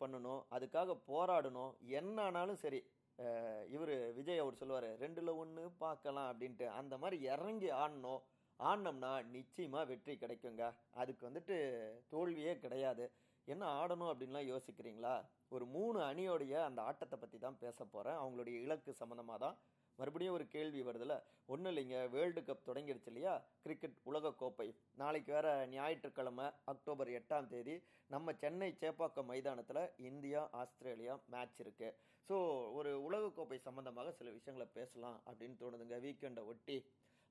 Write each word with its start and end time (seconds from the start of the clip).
பண்ணணும் 0.00 0.40
அதுக்காக 0.56 0.96
போராடணும் 1.10 1.72
என்ன 2.00 2.16
ஆனாலும் 2.28 2.62
சரி 2.64 2.80
இவர் 3.74 3.92
விஜய் 4.16 4.42
அவர் 4.42 4.58
சொல்லுவார் 4.58 4.88
ரெண்டில் 5.02 5.30
ஒன்று 5.42 5.62
பார்க்கலாம் 5.84 6.28
அப்படின்ட்டு. 6.32 6.66
அந்த 6.80 6.94
மாதிரி 7.02 7.16
இறங்கி 7.32 7.70
ஆடணும். 7.82 8.20
ஆடினோம்னா 8.60 9.10
நிச்சயமாக 9.36 9.88
வெற்றி 9.90 10.14
கிடைக்குங்க. 10.20 10.64
அதுக்கு 11.00 11.22
வந்துட்டு 11.28 11.56
தோல்வியே 12.12 12.52
கிடையாது. 12.64 13.04
என்ன 13.52 13.64
ஆடணும் 13.80 14.10
அப்படின்லாம் 14.12 14.48
யோசிக்கிறீங்களா? 14.52 15.14
ஒரு 15.54 15.64
மூணு 15.74 15.98
அணியோடைய 16.10 16.54
அந்த 16.68 16.80
ஆட்டத்தை 16.88 17.18
பற்றி 17.18 17.38
தான் 17.44 17.60
பேச 17.64 17.78
போகிறேன் 17.84 18.18
அவங்களுடைய 18.22 18.56
இலக்கு 18.64 18.92
சம்மந்தமாக 19.00 19.38
தான் 19.44 19.56
மறுபடியும் 19.98 20.36
ஒரு 20.38 20.44
கேள்வி 20.54 20.80
வருதுல்ல? 20.88 21.14
ஒன்றும் 21.52 21.70
இல்லைங்க 21.72 21.98
வேர்ல்டு 22.14 22.40
கப் 22.48 22.66
தொடங்கிடுச்சு 22.68 23.10
இல்லையா? 23.12 23.32
கிரிக்கெட் 23.64 23.96
உலகக்கோப்பை. 24.10 24.66
நாளைக்கு 25.00 25.32
வேற 25.36 25.48
ஞாயிற்றுக்கிழமை 25.72 26.46
அக்டோபர் 26.72 27.10
எட்டாம் 27.18 27.48
தேதி 27.52 27.74
நம்ம 28.14 28.32
சென்னை 28.42 28.68
சேப்பாக்கம் 28.82 29.28
மைதானத்தில் 29.30 29.82
இந்தியா 30.10 30.42
ஆஸ்திரேலியா 30.60 31.16
மேட்ச் 31.34 31.60
இருக்கு. 31.64 31.88
ஸோ 32.28 32.36
ஒரு 32.78 32.90
உலகக்கோப்பை 33.08 33.58
சம்பந்தமாக 33.66 34.12
சில 34.18 34.30
விஷயங்களை 34.30 34.68
பேசலாம் 34.78 35.18
அப்படின்னு 35.28 35.58
தோணுதுங்க 35.62 35.98
வீக்கெண்டை 36.06 36.44
ஒட்டி. 36.52 36.78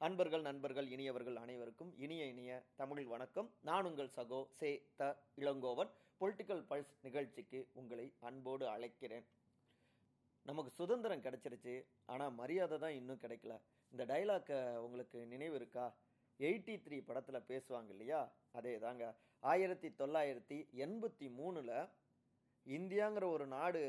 அன்பர்கள் 0.02 0.42
நண்பர்கள் 0.42 0.88
இனியவர்கள் 0.96 1.36
அனைவருக்கும் 1.36 1.92
இனிய 1.98 2.26
இனிய 2.34 2.52
தமிழ் 2.82 3.06
வணக்கம். 3.14 3.50
நான் 3.70 3.86
உங்கள் 3.86 4.12
சகோ 4.18 4.40
சே 4.60 4.70
த 5.00 5.10
இளங்கோவன். 5.42 5.92
பொலிட்டிக்கல் 6.20 6.64
பல்ஸ் 6.70 6.94
நிகழ்ச்சிக்கு 7.06 7.60
உங்களை 7.74 8.06
அன்போடு 8.20 8.66
அழைக்கிறேன். 8.76 9.26
நமக்கு 10.48 10.72
சுதந்திரம் 10.80 11.24
கிடைச்சிருச்சு 11.26 11.74
ஆனால் 12.12 12.36
மரியாதை 12.42 12.78
தான் 12.84 12.98
இன்னும் 13.00 13.24
கிடைக்கல. 13.24 13.54
இந்த 13.94 14.04
டைலாக்கை 14.12 14.60
உங்களுக்கு 14.86 15.18
நினைவு 15.34 15.56
இருக்கா? 15.56 15.86
எயிட்டி 16.40 16.76
த்ரீ 16.86 16.98
படத்தில் 17.08 17.48
பேசுவாங்க 17.52 17.90
இல்லையா? 17.96 18.22
அதே 18.52 18.74
தாங்க 18.86 19.04
ஆயிரத்தி 19.44 19.90
தொள்ளாயிரத்தி 20.02 20.58
எண்பத்தி 20.86 21.28
மூணில் 21.40 21.74
இந்தியாங்கிற 22.68 23.26
ஒரு 23.36 23.46
நாடு 23.56 23.82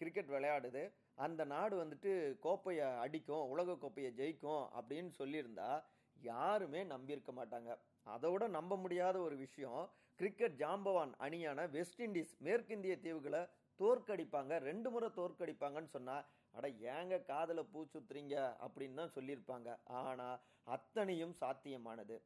கிரிக்கெட் 0.00 0.32
விளையாடுது. 0.36 0.84
அந்த 1.26 1.42
நாடு 1.54 1.74
வந்துட்டு 1.82 2.12
கோப்பையை 2.46 2.86
அடிக்கும் 3.04 3.44
உலக 3.52 3.76
கோப்பையை 3.84 4.12
ஜெயிக்கும் 4.20 4.64
அப்படின்னு 4.78 5.12
சொல்லியிருந்தா 5.20 5.70
யாருமே 6.16 6.80
நம்பியிருக்க 6.94 7.32
மாட்டாங்க. 7.40 7.70
அதோட 8.14 8.42
நம்ப 8.48 8.76
முடியாத 8.76 9.16
ஒரு 9.18 9.36
விஷயம் 9.36 9.82
கிரிக்கெட் 10.20 10.58
ஜாம்பவான் 10.62 11.12
அணியான 11.26 11.70
வெஸ்ட் 11.70 12.02
இண்டீஸ் 12.06 12.34
மேற்கிந்திய 12.46 12.94
தீவுகளை 13.06 13.42
தோற்கடிப்பாங்க. 13.78 14.58
ரெண்டு 14.58 14.90
முறை 14.90 15.08
தோற்கடிப்பாங்கன்னு 15.16 15.88
சொன்னால் 15.88 16.26
அட 16.50 16.68
ஏங்க 16.68 17.24
காதில் 17.24 17.68
பூ 17.72 17.84
சுத்துறீங்க? 17.84 18.34
அப்படின்னு 18.66 18.94
தான் 18.94 19.14
சொல்லியிருப்பாங்க. 19.14 19.78
ஆனால் 19.84 20.40
அத்தனையும் 20.64 21.34
சாத்தியமானது. 21.40 22.16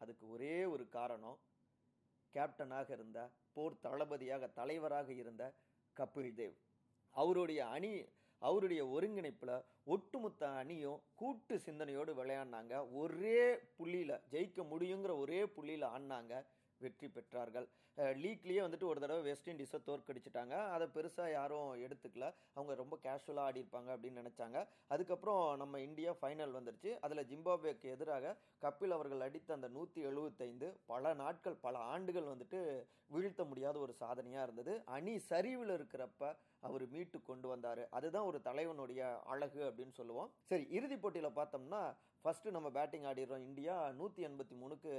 அதுக்கு 0.00 0.28
ஒரே 0.28 0.64
ஒரு 0.64 0.88
காரணம் 0.88 1.38
கேப்டனாக 2.34 2.90
இருந்த 2.90 3.30
போர் 3.52 3.80
தளபதியாக 3.80 4.46
தலைவராக 4.46 5.12
இருந்த 5.12 5.44
கபில் 5.96 6.34
தேவ். 6.34 6.56
அவருடைய 7.10 7.66
அணி 7.66 7.92
அவருடைய 8.38 8.82
ஒருங்கிணைப்பில் 8.86 9.64
ஒட்டுமொத்த 9.84 10.48
அணியும் 10.48 11.02
கூட்டு 11.14 11.58
சிந்தனையோடு 11.58 12.12
விளையாடினாங்க. 12.14 12.74
ஒரே 12.92 13.56
புள்ளியில் 13.76 14.20
ஜெயிக்க 14.30 14.62
முடியுங்கிற 14.72 15.18
ஒரே 15.18 15.46
புள்ளியில் 15.46 15.86
ஆடினாங்க. 15.94 16.34
வெற்றி 16.84 17.08
பெற்றார்கள். 17.16 17.66
லீக்லேயே 18.22 18.60
வந்துட்டு 18.64 18.86
ஒரு 18.90 19.00
தடவை 19.02 19.22
வெஸ்ட் 19.26 19.48
இண்டீஸை 19.50 19.78
தோற்கடிச்சிட்டாங்க. 19.86 20.54
அதை 20.74 20.86
பெருசாக 20.96 21.30
யாரும் 21.36 21.70
எடுத்துக்கல. 21.86 22.26
அவங்க 22.56 22.72
ரொம்ப 22.82 22.94
கேஷுவலாக 23.04 23.46
ஆடிருப்பாங்க 23.50 23.90
அப்படின்னு 23.94 24.22
நினச்சாங்க. 24.22 24.58
அதுக்கப்புறம் 24.94 25.42
நம்ம 25.62 25.80
இந்தியா 25.80 26.12
ஃபைனல் 26.20 26.56
வந்துருச்சு. 26.58 26.92
அதில் 27.06 27.28
ஜிம்பாப்வேக்கு 27.30 27.88
எதிராக 27.96 28.34
கபில் 28.64 28.96
அவர்கள் 28.98 29.24
அடித்த 29.28 29.54
அந்த 29.58 29.68
நூற்றி 29.76 30.02
எழுபத்தைந்து 30.10 30.68
பல 30.92 31.14
நாட்கள் 31.22 31.56
பல 31.66 31.78
ஆண்டுகள் 31.94 32.30
வந்துட்டு 32.32 32.60
வீழ்த்த 33.14 33.42
முடியாத 33.44 33.76
ஒரு 33.78 33.92
சாதனையாக 34.02 34.46
இருந்தது. 34.46 34.72
அணி 34.96 35.16
சரிவில் 35.30 35.74
இருக்கிறப்ப 35.78 36.30
அவர் 36.60 36.84
மீட்டு 36.94 37.22
கொண்டு 37.22 37.48
வந்தார். 37.48 37.82
அதுதான் 37.90 38.28
ஒரு 38.30 38.38
தலைவனுடைய 38.42 39.00
அழகு 39.32 39.60
அப்படின்னு 39.68 39.94
சொல்லுவோம். 40.00 40.30
சரி 40.50 40.66
இறுதிப் 40.70 41.02
போட்டியில் 41.02 41.36
பார்த்தோம்னா 41.38 41.82
ஃபஸ்ட்டு 42.22 42.54
நம்ம 42.56 42.70
பேட்டிங் 42.70 43.04
ஆடிடுறோம். 43.04 43.44
இந்தியா 43.48 43.74
நூற்றி 43.92 44.26
எண்பத்தி 44.26 44.54
மூணுக்கு 44.62 44.92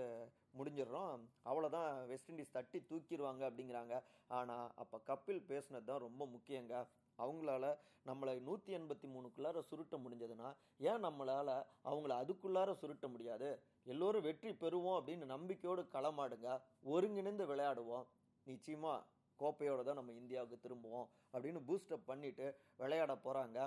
முடிஞ்சிடுறோம். 0.58 1.24
அவ்வளோதான் 1.50 2.06
வெஸ்ட் 2.08 2.30
இண்டீஸ் 2.32 2.56
தட்டி 2.58 2.80
தூக்கிடுவாங்க 2.92 3.44
அப்படிங்கிறாங்க. 3.50 3.96
ஆனால் 4.28 4.72
அப்போ 4.76 5.00
கப்பில் 5.10 5.42
பேசுனது 5.52 5.84
தான் 5.84 6.06
ரொம்ப 6.08 6.26
முக்கியங்க. 6.26 6.86
அவங்களால 7.20 7.66
நம்மளை 8.06 8.34
நூற்றி 8.42 8.72
எண்பத்தி 8.78 9.08
மூணுக்குள்ளார 9.14 9.62
சுருட்ட 9.70 9.96
முடிஞ்சதுன்னா 10.04 10.50
ஏன் 10.78 11.04
நம்மளால் 11.06 11.54
அவங்கள 11.90 12.12
அதுக்குள்ளார 12.24 12.76
சுருட்ட 12.82 13.08
முடியாது? 13.08 13.50
எல்லோரும் 13.84 14.22
வெற்றி 14.22 14.52
பெறுவோம் 14.52 14.98
அப்படின்னு 15.00 15.26
நம்பிக்கையோடு 15.26 15.84
களமாடுங்க. 15.96 16.50
ஒருங்கிணைந்து 16.84 17.46
விளையாடுவோம். 17.46 18.06
நிச்சயமாக 18.48 19.06
கோப்பையோட 19.44 19.82
தான் 19.88 20.00
நம்ம 20.02 20.16
இந்தியாவுக்கு 20.22 20.64
திரும்புவோம் 20.66 21.08
அப்படின்னு 21.34 21.62
பூஸ்டப் 21.70 22.10
பண்ணிவிட்டு 22.12 22.48
விளையாட 22.82 23.16
போகிறாங்க 23.26 23.60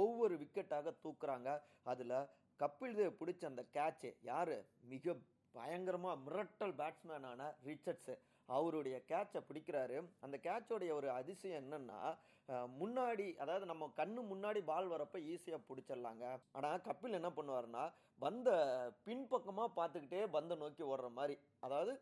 ஒவ்வொரு 0.00 0.34
விக்கெட்டாக 0.42 0.94
தூக்குறாங்க. 1.04 1.50
அதில் 1.92 2.18
கப்பில் 2.60 2.96
தேவ் 3.00 3.18
பிடிச்ச 3.20 3.42
அந்த 3.52 3.64
கேட்சு 3.76 4.10
யார்? 4.30 4.56
மிக 4.92 5.14
பயங்கரமாக 5.54 6.22
மிரட்டல் 6.24 6.74
பேட்ஸ்மேனான 6.80 7.42
ரிச்சர்ட்ஸு. 7.68 8.14
அவருடைய 8.56 8.96
கேட்சை 9.12 9.40
பிடிக்கிறாரு. 9.46 9.96
அந்த 10.24 10.36
கேட்சோடைய 10.48 10.90
ஒரு 10.98 11.08
அதிசயம் 11.20 11.60
என்னென்னா 11.62 12.00
முன்னாடி 12.80 13.24
அதாவது 13.42 13.64
நம்ம 13.70 13.86
கண்ணு 13.98 14.20
முன்னாடி 14.30 14.60
பால் 14.68 14.86
வரப்போ 14.92 15.18
ஈஸியாக 15.32 15.66
பிடிச்சிடலாங்க. 15.70 16.24
ஆனால் 16.56 16.84
கப்பில் 16.86 17.18
என்ன 17.18 17.30
பண்ணுவார்னா 17.38 17.82
பந்த 18.24 18.48
பின்பக்கமாக 19.06 19.76
பார்த்துக்கிட்டே 19.78 20.22
பந்தை 20.36 20.56
நோக்கி 20.62 20.84
ஓடுற 20.92 21.08
மாதிரி. 21.18 21.36
அதாவது 21.66 21.92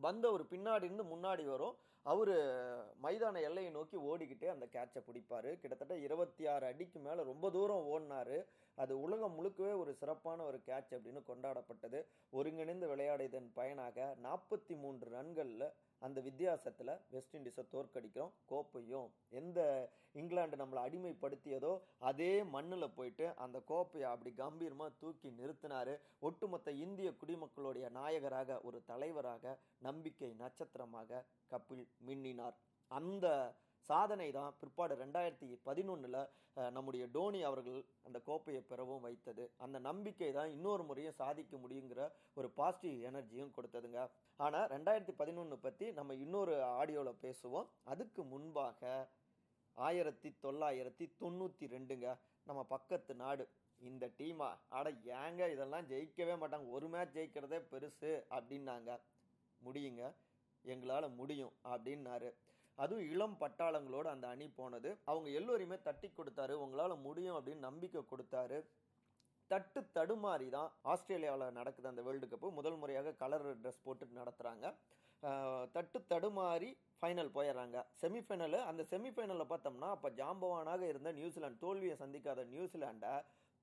வந்தவர் 0.00 0.44
பின்னாடி 0.44 0.82
இருந்து 0.82 1.04
முன்னாடி 1.04 1.44
வரும். 1.44 1.76
அவர் 2.02 2.32
மைதான 3.02 3.40
எல்லையை 3.42 3.72
நோக்கி 3.72 3.96
ஓடிக்கிட்டே 3.96 4.48
அந்த 4.48 4.66
கேட்சை 4.72 5.02
பிடிப்பார். 5.06 5.56
கிட்டத்தட்ட 5.56 5.98
இருபத்தி 5.98 6.46
ஆறு 6.46 6.66
அடிக்கு 6.66 6.98
மேலே 7.00 7.22
ரொம்ப 7.22 7.50
தூரம் 7.50 7.86
ஓடினார். 7.86 8.36
அது 8.82 8.94
உலகம் 9.00 9.36
முழுக்கவே 9.38 9.72
ஒரு 9.82 9.92
சிறப்பான 10.00 10.38
ஒரு 10.44 10.58
கேட்ச் 10.66 10.92
அப்படின்னு 10.96 11.22
கொண்டாடப்பட்டது. 11.30 12.00
ஒருங்கிணைந்து 12.30 12.86
விளையாடியதன் 12.92 13.48
பயனாக 13.58 14.06
நாற்பத்தி 14.26 14.74
மூன்று 14.82 15.06
ரன்களில் 15.16 15.68
அந்த 15.98 16.18
வித்தியாசத்தில் 16.20 16.92
வெஸ்ட் 17.10 17.36
இண்டீஸை 17.36 17.64
தோற்கடிக்கிறோம். 17.74 18.32
கோப்பையும் 18.50 19.08
எந்த 19.40 19.60
இங்கிலாண்டு 20.20 20.56
நம்மளை 20.60 20.80
அடிமைப்படுத்தியதோ 20.86 21.72
அதே 22.10 22.32
மண்ணில் 22.54 22.94
போயிட்டு 22.98 23.26
அந்த 23.44 23.58
கோப்பையை 23.70 24.10
அப்படி 24.10 24.30
கம்பீரமாக 24.42 24.96
தூக்கி 25.00 25.28
நிறுத்தினார். 25.40 25.92
ஒட்டுமொத்த 26.20 26.70
இந்திய 26.84 27.10
குடிமக்களுடைய 27.20 27.88
நாயகராக 27.90 28.60
ஒரு 28.68 28.80
தலைவராக 28.92 29.58
நம்பிக்கை 29.88 30.30
நட்சத்திரமாக 30.42 31.24
கபில் 31.50 31.86
மின்னினார். 32.06 32.56
அந்த 32.90 33.26
சாதனை 33.88 34.26
தான் 34.36 34.54
பிற்பாடு 34.60 34.94
ரெண்டாயிரத்தி 35.02 35.48
பதினொன்றில் 35.68 36.20
நம்முடைய 36.76 37.04
டோனி 37.14 37.40
அவர்கள் 37.48 37.80
அந்த 38.06 38.18
கோப்பையை 38.28 38.60
பெறவும் 38.70 39.04
வைத்தது. 39.06 39.44
அந்த 39.64 39.76
நம்பிக்கை 39.88 40.30
தான் 40.36 40.52
இன்னொரு 40.54 40.82
முறையும் 40.88 41.18
சாதிக்க 41.20 41.56
முடியுங்கிற 41.64 42.02
ஒரு 42.38 42.48
பாசிட்டிவ் 42.58 43.04
எனர்ஜியும் 43.10 43.52
கொடுத்ததுங்க. 43.56 44.00
ஆனால் 44.44 44.66
ரெண்டாயிரத்தி 44.74 45.14
பதினொன்று 45.20 45.58
பற்றி 45.66 45.88
நம்ம 45.98 46.14
இன்னொரு 46.24 46.54
ஆடியோவில் 46.78 47.20
பேசுவோம். 47.26 47.68
அதுக்கு 47.92 48.24
முன்பாக 48.32 48.90
ஆயிரத்தி 49.86 50.28
தொள்ளாயிரத்தி 50.44 51.06
தொண்ணூற்றி 51.22 51.66
ரெண்டுங்க. 51.76 52.08
நம்ம 52.48 52.60
பக்கத்து 52.74 53.14
நாடு 53.22 53.46
இந்த 53.90 54.04
டீமா. 54.18 54.50
அட 54.78 54.90
ஏங்க 55.20 55.50
இதெல்லாம் 55.54 55.88
ஜெயிக்கவே 55.92 56.34
மாட்டாங்க. 56.42 56.68
ஒரு 56.76 56.88
மேட்ச் 56.94 57.14
ஜெயிக்கிறதே 57.16 57.60
பெருசு 57.72 58.12
அப்படின்னாங்க. 58.36 58.90
முடியுங்க. 59.66 60.04
எங்களால் 60.74 61.08
முடியும் 61.20 61.54
அப்படின்னாரு. 61.74 62.30
அதுவும் 62.82 63.08
இளம் 63.12 63.36
பட்டாளங்களோடு 63.42 64.08
அந்த 64.14 64.26
அணி 64.34 64.46
போனது. 64.58 64.90
அவங்க 65.10 65.28
எல்லோரையுமே 65.40 65.78
தட்டி 65.88 66.08
கொடுத்தாரு. 66.10 66.54
உங்களால் 66.64 67.02
முடியும் 67.06 67.36
அப்படின்னு 67.38 67.66
நம்பிக்கை 67.68 68.02
கொடுத்தாரு. 68.12 68.58
தட்டு 69.50 69.80
தடுமாறி 69.96 70.46
தான் 70.56 70.70
ஆஸ்திரேலியாவில் 70.92 71.56
நடக்குது 71.58 71.90
அந்த 71.90 72.02
வேர்ல்டு 72.06 72.26
கப்பு 72.30 72.48
முதல் 72.58 72.78
முறையாக 72.82 73.12
கலர் 73.22 73.44
ட்ரெஸ் 73.62 73.84
போட்டு 73.84 74.18
நடத்துகிறாங்க 74.20 74.66
தட்டு 75.74 75.98
தடுமாறி 76.12 76.70
ஃபைனல் 77.00 77.30
போயிடுறாங்க. 77.36 77.76
செமிஃபைனலு 78.00 78.58
அந்த 78.70 78.82
செமிஃபைனலில் 78.92 79.50
பார்த்தோம்னா 79.52 79.88
அப்போ 79.96 80.08
ஜாம்பவானாக 80.20 80.82
இருந்த 80.92 81.10
நியூசிலாந்து 81.18 81.62
தோல்வியை 81.64 81.96
சந்திக்காத 82.02 82.44
நியூசிலாண்டை 82.54 83.12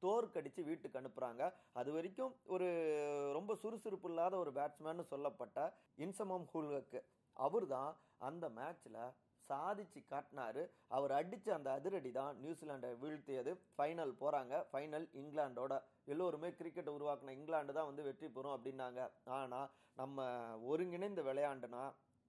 தோற்கடித்து 0.04 0.62
வீட்டுக்கு 0.70 1.00
அனுப்புகிறாங்க 1.02 1.44
அது 1.80 1.90
வரைக்கும் 1.96 2.34
ஒரு 2.54 2.68
ரொம்ப 3.38 3.52
சுறுசுறுப்பு 3.62 4.10
இல்லாத 4.12 4.34
ஒரு 4.44 4.52
பேட்ஸ்மேன்னு 4.58 5.06
சொல்லப்பட்ட 5.12 5.60
இன்சமம் 6.06 6.48
ஹூல்கக்கு 6.54 7.02
அவர் 7.46 7.68
தான் 7.76 7.92
அந்த 8.30 8.46
மேட்ச்சில் 8.58 9.04
சாதிச்சு 9.50 10.00
காட்டினாரு. 10.12 10.62
அவர் 10.96 11.12
அடித்த 11.18 11.54
அந்த 11.56 11.70
அதிரடி 11.78 12.12
தான் 12.18 12.38
நியூசிலாண்டை 12.44 12.92
வீழ்த்தியது. 13.02 13.52
ஃபைனல் 13.76 14.14
போகிறாங்க 14.22 14.54
ஃபைனல் 14.70 15.08
இங்கிலாண்டோட 15.22 15.74
எல்லோருமே 16.14 16.50
கிரிக்கெட்டை 16.60 16.92
உருவாக்கின 16.98 17.34
இங்கிலாண்டு 17.40 17.74
தான் 17.78 17.90
வந்து 17.90 18.06
வெற்றி 18.08 18.28
பெறும் 18.38 18.56
அப்படின்னாங்க. 18.56 19.10
ஆனால் 19.40 19.68
நம்ம 20.02 20.28
ஒருங்கிணைந்து 20.72 21.24
விளையாண்டுனா 21.30 21.84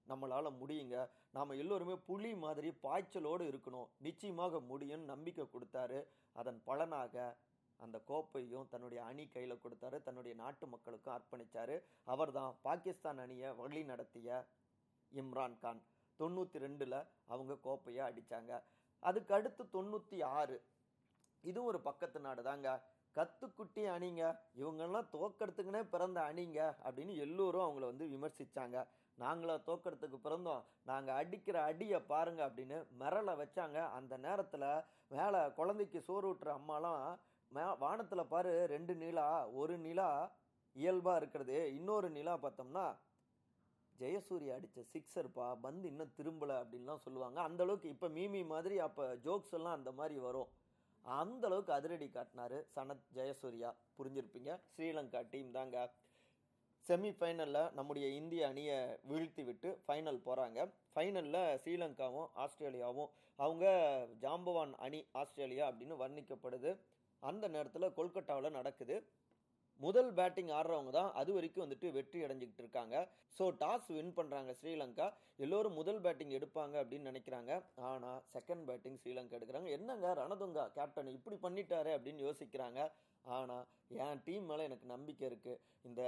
நம்மளால் 0.07 0.57
முடியுங்க. 0.59 0.97
நாம் 1.35 1.59
எல்லோருமே 1.61 1.95
புலி 2.09 2.31
மாதிரி 2.43 2.69
பாய்ச்சலோடு 2.83 3.43
இருக்கணும். 3.51 3.87
நிச்சயமாக 4.07 4.59
முடியும்னு 4.71 5.11
நம்பிக்கை 5.13 5.45
கொடுத்தாரு. 5.53 6.01
அதன் 6.41 6.59
பலனாக 6.67 7.15
அந்த 7.79 7.97
கோப்பையும் 8.09 8.67
தன்னுடைய 8.73 8.99
அணி 9.03 9.23
கையில் 9.27 9.61
கொடுத்தாரு. 9.63 9.97
தன்னுடைய 10.03 10.33
நாட்டு 10.43 10.67
மக்களுக்கும் 10.73 11.15
அர்ப்பணித்தார் 11.15 11.75
அவர் 12.13 12.31
தான் 12.37 12.53
பாகிஸ்தான் 12.67 13.21
அணியை 13.23 13.49
வழி 13.61 13.83
நடத்திய 13.91 14.37
இம்ரான் 15.21 15.57
கான். 15.63 15.81
தொண்ணூற்றி 16.19 16.57
ரெண்டில் 16.65 16.99
அவங்க 17.33 17.53
கோப்பையை 17.67 18.01
அடித்தாங்க 18.09 18.51
அதுக்கு 19.03 19.31
அடுத்து 19.37 19.63
தொண்ணூற்றி 19.75 20.17
ஆறு 20.39 20.57
இதுவும் 21.43 21.69
ஒரு 21.71 21.79
பக்கத்து 21.87 22.19
நாடு 22.25 22.41
தாங்க 22.49 22.69
கத்துக்குட்டி 23.15 23.83
அணிங்க. 23.95 24.21
இவங்கெல்லாம் 24.61 25.09
தோக்கறதுக்குனே 25.15 25.81
பிறந்த 25.91 26.19
அணிங்க 26.29 26.59
அப்படின்னு 26.85 27.13
எல்லோரும் 27.25 27.65
அவங்கள 27.65 27.85
வந்து 27.91 28.05
விமர்சித்தாங்க 28.13 28.77
நாங்களாக 29.17 29.59
தோக்கறதுக்கு 29.67 30.17
பிறந்தோம். 30.25 30.63
நாங்கள் 30.89 31.17
அடிக்கிற 31.19 31.57
அடியை 31.69 31.99
பாருங்க 32.09 32.41
அப்படின்னு 32.47 32.77
மிரளை 33.01 33.33
வச்சாங்க. 33.41 33.77
அந்த 33.97 34.13
நேரத்தில் 34.25 34.67
மேலே 35.15 35.41
குழந்தைக்கு 35.59 36.01
சோறு 36.07 36.27
ஊட்டுற 36.31 36.51
அம்மாலாம் 36.59 37.03
மே 37.51 37.63
வானத்தில் 37.83 38.31
பாரு 38.33 38.53
ரெண்டு 38.73 38.93
நிலா 39.03 39.27
ஒரு 39.61 39.75
நிலா 39.85 40.09
இயல்பாக 40.75 41.19
இருக்கிறது. 41.21 41.57
இன்னொரு 41.75 42.07
நிலா 42.09 42.33
பார்த்தோம்னா 42.37 42.85
ஜெயசூர்யா 43.99 44.53
அடித்த 44.53 44.83
சிக்ஸர்ப்பா? 44.93 45.55
பந்து 45.61 45.87
இன்னும் 45.87 46.13
திரும்பலை 46.17 46.55
அப்படின்லாம் 46.55 47.03
சொல்லுவாங்க. 47.05 47.41
அந்த 47.41 47.63
அளவுக்கு 47.63 47.89
இப்போ 47.89 48.07
மீமி 48.09 48.45
மாதிரி 48.45 48.79
அப்போ 48.79 49.15
ஜோக்ஸ் 49.15 49.53
எல்லாம் 49.53 49.73
அந்த 49.73 49.91
மாதிரி 49.91 50.19
வரும். 50.19 50.47
அந்தளவுக்கு 51.05 51.71
அதிரடி 51.71 52.09
காட்டினார் 52.09 52.57
சனத் 52.75 53.05
ஜெயசூர்யா. 53.15 53.71
புரிஞ்சிருப்பீங்க? 53.97 54.59
ஸ்ரீலங்கா 54.73 55.21
டீம் 55.29 55.51
தாங்க. 55.51 55.93
செமிஃபைனலில் 56.87 57.73
நம்முடைய 57.73 58.07
இந்திய 58.07 58.47
அணியை 58.47 58.75
வீழ்த்தி 59.09 59.43
விட்டு 59.43 59.69
ஃபைனல் 59.87 60.19
போகிறாங்க 60.25 60.59
ஃபைனலில் 60.95 61.39
ஸ்ரீலங்காவும் 61.63 62.27
ஆஸ்திரேலியாவும். 62.35 63.09
அவங்க 63.35 63.65
ஜாம்பவான் 64.21 64.73
அணி 64.73 65.05
ஆஸ்திரேலியா 65.11 65.71
அப்படின்னு 65.71 65.95
வர்ணிக்கப்படுது. 66.03 66.79
அந்த 67.19 67.47
நேரத்தில் 67.47 67.95
கொல்கட்டாவில் 67.97 68.57
நடக்குது. 68.59 68.95
முதல் 69.83 70.11
பேட்டிங் 70.17 70.51
ஆடுறவங்க 70.57 70.91
தான் 70.97 71.09
அது 71.21 71.31
வரைக்கும் 71.35 71.63
வந்துட்டு 71.63 71.87
வெற்றி 71.97 72.19
அடைஞ்சிக்கிட்டு 72.25 72.63
இருக்காங்க. 72.63 72.95
ஸோ 73.37 73.45
டாஸ் 73.61 73.89
வின் 73.95 74.13
பண்ணுறாங்க 74.19 74.51
ஸ்ரீலங்கா. 74.59 75.07
எல்லோரும் 75.45 75.77
முதல் 75.79 76.01
பேட்டிங் 76.05 76.35
எடுப்பாங்க 76.37 76.75
அப்படின்னு 76.81 77.09
நினைக்கிறாங்க. 77.11 77.51
ஆனால் 77.89 78.21
செகண்ட் 78.35 78.65
பேட்டிங் 78.69 78.99
ஸ்ரீலங்கா 79.01 79.37
எடுக்கிறாங்க. 79.39 79.69
என்னங்க 79.77 80.13
ரணதுங்கா 80.21 80.65
கேப்டன் 80.77 81.15
இப்படி 81.17 81.37
பண்ணிட்டாரு 81.45 81.91
அப்படின்னு 81.97 82.25
யோசிக்கிறாங்க. 82.27 82.81
ஆனால் 83.37 83.65
என் 84.05 84.23
டீம் 84.25 84.47
மேலே 84.51 84.65
எனக்கு 84.69 84.87
நம்பிக்கை 84.95 85.25
இருக்குது 85.29 85.61
இந்த 85.89 86.01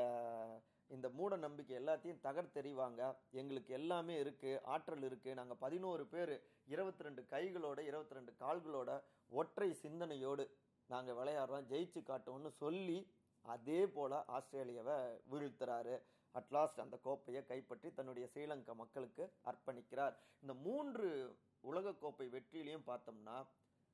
இந்த 0.96 1.08
மூட 1.16 1.34
நம்பிக்கை 1.46 1.74
எல்லாத்தையும் 1.80 2.22
தகர்த்தெறிவாங்க. 2.26 3.02
எங்களுக்கு 3.40 3.72
எல்லாமே 3.78 4.14
இருக்குது 4.24 4.62
ஆற்றல் 4.74 5.06
இருக்குது 5.08 5.38
நாங்கள் 5.40 5.60
பதினோரு 5.64 6.04
பேர் 6.14 6.32
இருபத்தி 6.74 7.06
ரெண்டு 7.08 7.22
கைகளோட 7.34 7.80
இருபத்தி 7.90 8.18
ரெண்டு 8.18 8.34
கால்களோட 8.44 8.92
ஒற்றை 9.40 9.70
சிந்தனையோடு 9.84 10.46
நாங்கள் 10.94 11.18
விளையாடுறோம். 11.20 11.68
ஜெயிச்சு 11.72 12.02
காட்டோம்னு 12.10 12.52
சொல்லி 12.64 12.98
அதே 13.54 13.80
போல் 13.96 14.16
ஆஸ்திரேலியாவை 14.38 14.98
வீழ்த்துறாரு. 15.32 15.96
அட்லாஸ்ட் 16.36 16.82
அந்த 16.84 16.96
கோப்பையை 17.06 17.42
கைப்பற்றி 17.52 17.88
தன்னுடைய 17.98 18.26
ஸ்ரீலங்கா 18.32 18.74
மக்களுக்கு 18.82 19.24
அர்ப்பணிக்கிறார். 19.50 20.16
இந்த 20.44 20.54
மூன்று 20.66 21.08
உலகக்கோப்பை 21.70 22.28
வெற்றியிலையும் 22.36 22.88
பார்த்தோம்னா 22.90 23.38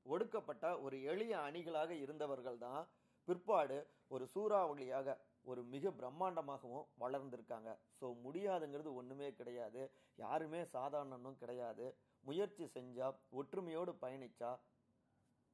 ஒடுக்கப்பட்ட 0.05 0.65
ஒரு 0.85 0.95
எளிய 1.11 1.33
அணிகளாக 1.47 1.91
இருந்தவர்கள் 2.03 2.57
தான் 2.65 2.81
பிற்பாடு 3.27 3.77
ஒரு 4.13 4.25
சூறாவளியாக 4.33 5.15
ஒரு 5.51 5.61
மிக 5.73 5.91
பிரம்மாண்டமாகவும் 5.99 6.87
வளர்ந்துருக்காங்க. 7.03 7.69
ஸோ 7.99 8.05
முடியாதுங்கிறது 8.25 8.89
ஒன்றுமே 8.99 9.29
கிடையாது. 9.39 9.81
யாருமே 10.23 10.61
சாதாரணனும் 10.75 11.39
கிடையாது. 11.43 11.85
முயற்சி 12.27 12.65
செஞ்சால் 12.75 13.17
ஒற்றுமையோடு 13.39 13.93
பயணித்தா 14.03 14.51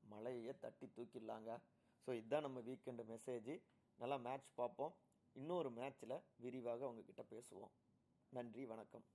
மலையை 0.04 0.54
தட்டி 0.64 0.88
தூக்கிடலாங்க. 0.98 1.52
ஸோ 2.04 2.10
இதுதான் 2.20 2.46
நம்ம 2.48 2.60
வீக்கெண்டு 2.70 3.06
மெசேஜ் 3.14 3.52
நல்லா 4.00 4.16
மேட்ச் 4.16 4.54
பார்ப்போம். 4.54 4.94
இன்னொரு 5.36 5.70
மேட்ச்சில் 5.72 6.24
விரிவாக 6.36 6.88
உங்ககிட்ட 6.88 7.24
பேசுவோம். 7.30 7.74
நன்றி 8.30 8.66
வணக்கம். 8.66 9.06